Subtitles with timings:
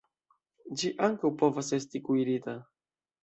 [0.83, 2.57] Ĝi ankaŭ povas esti kuirita.